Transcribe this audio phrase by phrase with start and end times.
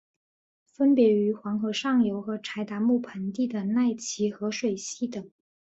[0.65, 5.29] 分布于黄河上游和柴达木盆地的奈齐河水系等。